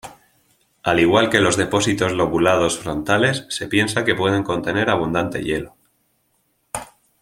[0.81, 5.75] Al igual que los depósitos lobulados frontales, se piensa que pueden contener abundante hielo.